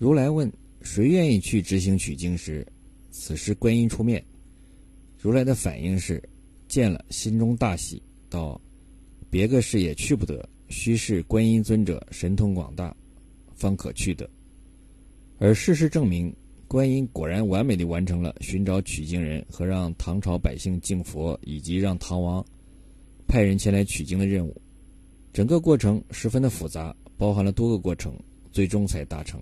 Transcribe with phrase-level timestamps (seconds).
[0.00, 0.50] 如来问
[0.80, 2.66] 谁愿意去执行取经时，
[3.10, 4.24] 此时观音出面。
[5.18, 6.26] 如来的反应是：
[6.68, 8.58] 见了，心中大喜，道
[9.28, 12.96] ：“别个事也去不得，须是观音尊者神通广大，
[13.54, 14.26] 方可去得。”
[15.36, 16.34] 而事实证明，
[16.66, 22.42] 观音果然完美的完成了寻找取经人和让唐朝百姓敬佛，以及让唐王
[23.28, 24.62] 派人前来取经的任务。
[25.30, 28.18] 整个过程十分的复杂，包含了多个过程，
[28.50, 29.38] 最终才达成。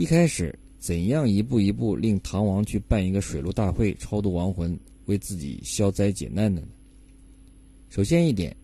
[0.00, 0.58] 一开始。
[0.78, 6.68] 怎样一步一步令唐王去办一个水陆大会，超度亡魂，为自己消灾解难的呢？
[7.90, 8.56] 首先一点，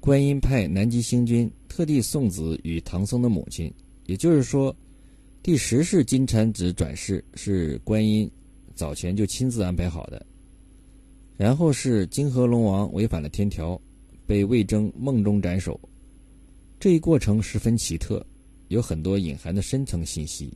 [0.00, 3.72] 观音派南极星君特地送子与唐僧的母亲，
[4.06, 4.74] 也就是说，
[5.40, 8.28] 第十世金蝉子转世是观音
[8.74, 10.26] 早前就亲自安排好的。
[11.36, 13.80] 然后是金河龙王违反了天条，
[14.26, 15.78] 被魏征梦中斩首。
[16.80, 18.26] 这一过程十分奇特，
[18.68, 20.52] 有很多隐含的深层信息。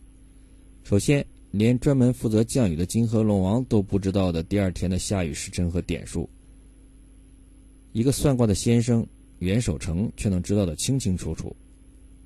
[0.82, 6.29] 首先，连专门负责降雨的金河龙王都不知道的第二天的下雨时辰和点数，
[7.93, 9.07] 一个算卦的先生
[9.38, 11.54] 袁守诚却能知道的清清楚楚。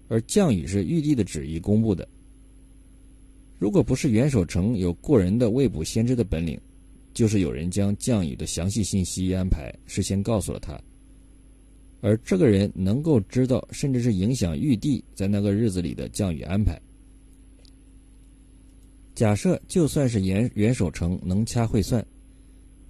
[0.08, 2.06] 而降雨是玉帝的旨意公布的。
[3.58, 6.60] 如果不是袁守诚有过人的未卜先知的本领，
[7.14, 10.78] 就是有人将降雨的详细信息安排事先告诉了他。
[12.04, 16.78] 而这个人能够知道，甚至是影响玉帝在那个日子里的降雨安排。
[19.14, 22.06] 假设就算是袁袁守诚能掐会算，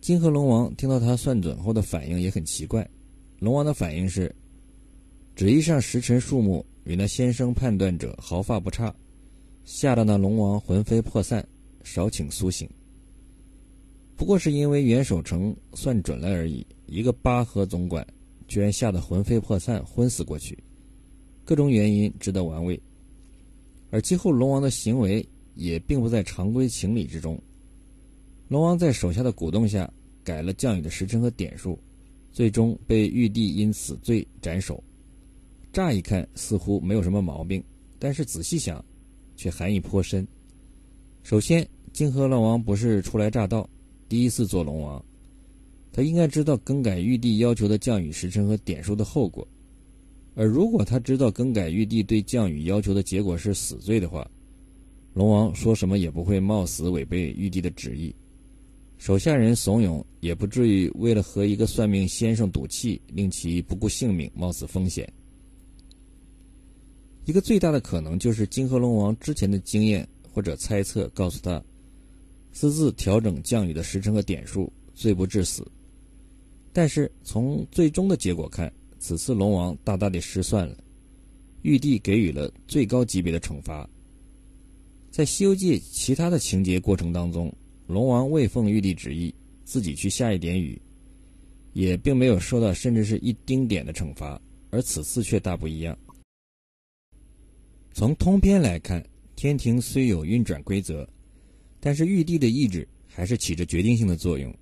[0.01, 2.85] 金河龙王听到他算准后的反应也很奇怪。
[3.39, 4.35] 龙王的反应是：
[5.37, 8.93] 旨意上时辰数目与那先生判断者毫发不差，
[9.63, 11.47] 吓得那龙王魂飞魄散，
[11.85, 12.69] 少请苏醒。
[14.17, 18.05] 不过是因为袁守诚算准了而已，一个八合总管
[18.55, 20.57] 居然吓得魂飞魄散，昏死过去，
[21.45, 22.81] 各种原因值得玩味。
[23.91, 25.29] 而今后龙王的行为。
[25.57, 27.41] 也并不在常规情理之中。
[28.49, 29.89] 龙王在手下的鼓动下
[30.25, 31.79] 改了降雨的时辰和点数，
[32.33, 34.83] 最终被玉帝因此罪斩首。
[35.73, 37.63] 乍一看似乎没有什么毛病，
[38.01, 38.85] 但是仔细想，
[39.37, 40.27] 却含义颇深。
[41.23, 43.71] 首先，金河龙王不是初来乍到，
[44.09, 45.01] 第一次做龙王，
[45.97, 49.47] 他应该知道更改玉帝要求的降雨时辰和点数的后果。
[50.35, 54.29] 而如果他知道更改玉帝对降雨要求的结果是死罪的话，
[55.13, 58.13] 龙王说什么也不会冒死违背玉帝的旨意，
[58.99, 65.09] 手下人怂恿也不至于为了和一个算命先生赌气，令其不顾性命冒死风险。
[67.25, 71.63] 一个最大的可能就是金河龙王之前的经验或者猜测告诉他，
[72.51, 75.65] 私自调整降雨的时辰和点数，罪不至死。
[76.75, 80.77] 但是从最终的结果看，此次龙王大大的失算了，
[81.63, 83.89] 玉帝给予了最高级别的惩罚。
[85.09, 87.55] 在《西游记》其他的情节过程当中，
[87.87, 89.33] 龙王未奉玉帝旨意，
[89.65, 90.77] 自己去下一点雨，
[91.75, 94.41] 也并没有受到甚至是一丁点的惩罚，
[94.71, 95.97] 而此次却大不一样。
[97.93, 99.01] 从通篇来看，
[99.37, 101.09] 天庭虽有运转规则，
[101.79, 104.53] 但是玉帝的意志还是起着决定性的作用，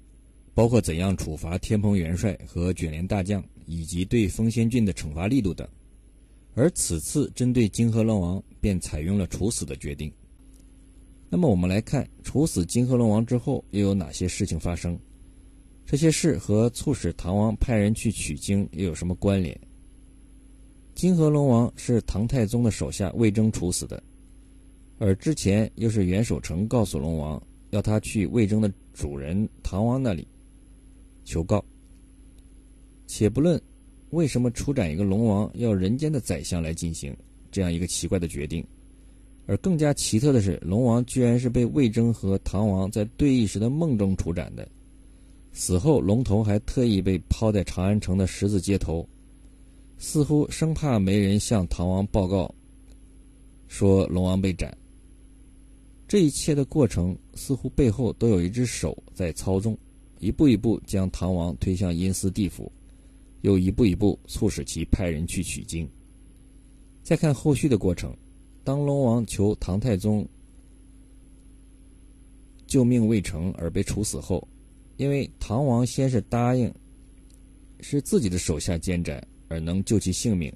[0.55, 5.67] 包括怎样处罚天蓬元帅和卷帘大将，以及对封仙郡的惩罚力度等。
[6.55, 10.13] 而此次针对金河龙王，便采用了处死的决定。
[11.31, 14.99] 那么我们来看，处死金河龙王之后，又有哪些事情发生？
[15.87, 19.59] 这些事和促使唐王派人去取经又有什么关联？
[20.95, 24.03] 金河龙王是唐太宗的手下魏征处死的，
[24.99, 30.29] 而之前又是袁守诚告诉龙王，要他去魏征的主人唐王那里
[31.33, 31.65] 求告。
[33.07, 33.59] 且不论
[34.11, 37.17] 为什么处斩一个龙王要人间的宰相来进行
[37.51, 38.63] 这样一个奇怪的决定。
[39.47, 44.69] 而更加奇特的是，龙王居然是被魏征和唐王在对弈时的梦中处斩的。
[45.53, 49.07] 死后，龙头还特意被抛在长安城的十字街头，
[49.99, 52.55] 似乎生怕没人向唐王报告，
[53.69, 54.77] 说龙王被斩。
[56.07, 59.77] 这一切的过程，似乎背后都有一只手在操纵，
[60.23, 62.71] 一步一步将唐王推向阴司地府，
[63.41, 65.87] 又一步一步促使其派人去取经。
[67.03, 68.17] 再看后续的过程。
[68.63, 70.25] 当龙王求唐太宗
[72.65, 74.47] 救命未成而被处死后，
[74.97, 76.73] 因为唐王先是答应
[77.81, 80.55] 是自己的手下监斩而能救其性命，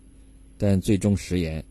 [0.56, 1.62] 但最终食言，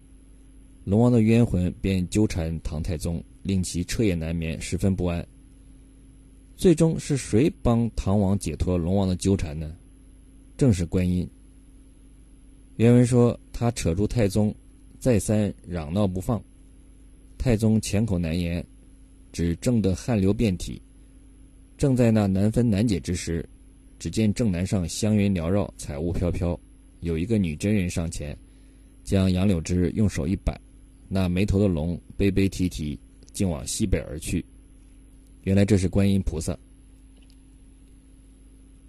[0.84, 5.26] 龙王的冤魂便纠缠唐太宗，令其彻夜难眠，十分不安。
[6.66, 9.76] 最终是谁帮唐王解脱龙王的纠缠呢？
[10.58, 11.30] 正是观音。
[12.78, 14.52] 原文说他扯住太宗。
[14.98, 16.44] 再三嚷闹不放，
[17.38, 18.66] 太宗浅口难言，
[19.32, 20.82] 只正得汗流遍体。
[21.78, 23.48] 正在那难分难解之时，
[24.00, 26.60] 只见正南上香云缭绕，彩雾飘飘，
[27.02, 28.36] 有一个女真人上前，
[29.04, 30.60] 将杨柳枝用手一摆，
[31.08, 33.00] 那没头的龙悲悲啼啼，
[33.34, 34.44] 竟往西北而去。
[35.46, 36.58] 原来这是观音菩萨。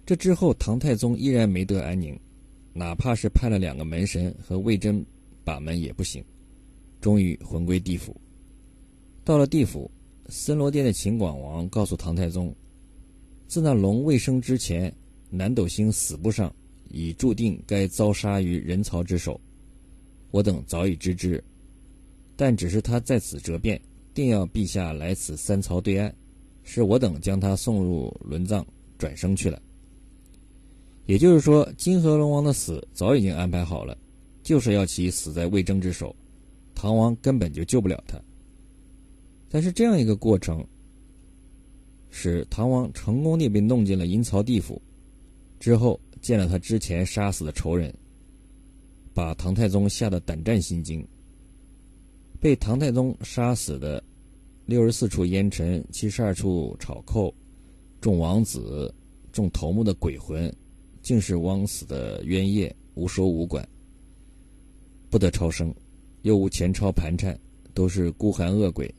[0.05, 2.19] 这之后，唐太宗依然没得安宁，
[2.73, 5.05] 哪怕是派了两个门神和魏征
[5.43, 6.23] 把门也不行，
[6.99, 8.15] 终于魂归地府。
[9.23, 9.89] 到了地府，
[10.29, 12.55] 森罗殿的秦广王告诉唐太宗，
[13.47, 14.91] 自那龙未生之前，
[15.29, 16.51] 南斗星死不上，
[16.89, 19.39] 已注定该遭杀于人曹之手。
[20.31, 21.43] 我等早已知之，
[22.35, 23.79] 但只是他在此折变，
[24.13, 26.13] 定要陛下来此三曹对岸，
[26.69, 28.63] 是我等将他送入轮葬，
[28.97, 29.59] 转生去了。
[31.05, 33.97] 也就是说，金河龙王的死早已经安排好了，
[34.43, 36.13] 就是要其死在魏征之手，
[36.75, 38.21] 唐王根本就救不了他。
[39.47, 40.61] 但是这样一个过程，
[42.09, 44.81] 使唐王成功地被弄进了阴曹地府，
[45.61, 47.93] 之后见了他之前杀死的仇人，
[49.13, 51.07] 把唐太宗吓得胆战心惊。
[52.41, 54.03] 被唐太宗杀死的
[54.67, 57.33] 六十四处烟尘、七十二处草寇、
[57.99, 58.93] 众王子、
[59.31, 60.55] 众头目的鬼魂。
[60.99, 63.65] 竟是枉死的冤业，无收无管，
[65.09, 65.73] 不得超生，
[66.23, 67.39] 又无钱钞盘缠，
[67.73, 68.93] 都是孤寒恶鬼，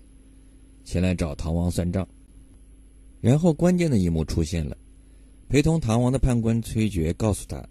[0.84, 2.08] 前来找唐王算账。
[3.20, 4.74] 然后关键的一幕出现了，
[5.50, 7.62] 陪同唐王的判官崔珏告诉他，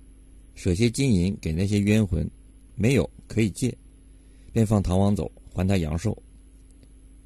[0.54, 2.30] 舍些金银给那些冤魂，
[2.76, 3.76] 没有可以借，
[4.54, 6.16] 便放唐王走，还他阳寿。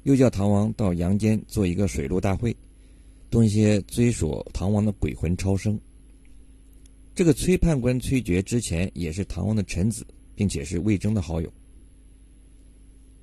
[0.04, 2.54] 又叫唐王到阳间做一个水陆大会，
[3.30, 5.78] 动一些追索唐王的鬼魂超生。
[7.14, 11.52] 这个崔判官崔珏之前也是唐王的臣子，并且是魏征的好友。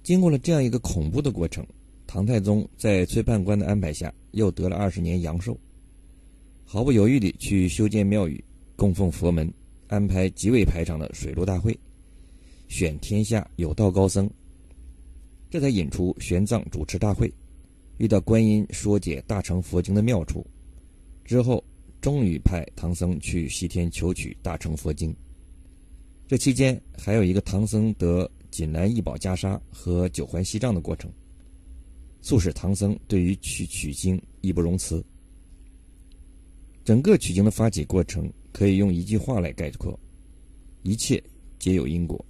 [0.04, 1.66] 经过了这样一个恐怖的过程，
[2.08, 5.60] 唐太宗在崔判官的安排下，又得了二十年阳寿，
[6.64, 8.44] 毫不犹豫地去修建庙宇，
[8.76, 9.52] 供奉佛门，
[9.88, 11.78] 安排极为排场的水陆大会，
[12.68, 14.30] 选天下有道高僧，
[15.50, 17.34] 这才引出玄奘主持大会，
[17.98, 20.46] 遇到观音说解大乘佛经的妙处，
[21.24, 21.64] 之后。
[22.02, 25.14] 终于派唐僧去西天求取大乘佛经。
[26.30, 31.12] 这期间还有一个唐僧得锦兰异宝袈裟和九环锡杖的过程，
[32.22, 35.04] 促使唐僧对于去取经义不容辞。
[36.86, 40.00] 整个取经的发起过程可以用一句话来概括：
[40.84, 41.22] 一切
[41.60, 42.26] 皆有因果。